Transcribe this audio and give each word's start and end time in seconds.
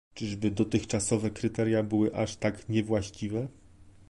Czyżby 0.13 0.51
dotychczasowe 0.51 1.31
kryteria 1.31 1.83
były 1.83 2.15
aż 2.15 2.35
tak 2.35 2.69
niewłaściwe? 2.69 3.47